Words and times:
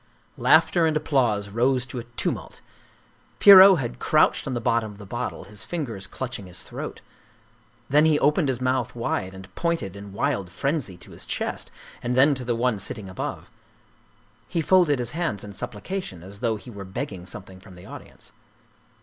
Laughter 0.39 0.87
and 0.87 0.97
applause 0.97 1.49
rose 1.49 1.85
to 1.85 1.99
a 1.99 2.03
tumult. 2.17 2.59
Pierrot 3.37 3.77
had 3.77 3.99
crouched 3.99 4.47
on 4.47 4.55
the 4.55 4.59
bottom 4.59 4.91
of 4.91 4.97
the 4.97 5.05
bottle, 5.05 5.43
his 5.43 5.63
fingers 5.63 6.07
clutching 6.07 6.47
his 6.47 6.63
throat. 6.63 7.01
Then 7.87 8.05
he 8.05 8.17
opened 8.17 8.47
his 8.49 8.59
mouth 8.59 8.95
wide 8.95 9.35
and 9.35 9.53
pointed 9.53 9.95
in 9.95 10.11
wild 10.11 10.49
frenzy 10.51 10.97
to 10.97 11.11
his 11.11 11.27
chest 11.27 11.69
and 12.01 12.15
then 12.17 12.33
to 12.33 12.43
the 12.43 12.55
one 12.55 12.79
sitting 12.79 13.09
above. 13.09 13.51
He 14.47 14.59
folded 14.61 14.97
his 14.97 15.11
hands 15.11 15.43
in 15.43 15.53
supplication, 15.53 16.23
as 16.23 16.39
though 16.39 16.55
he 16.55 16.71
were 16.71 16.83
begging 16.83 17.27
something 17.27 17.59
from 17.59 17.75
the 17.75 17.85
audience. 17.85 18.31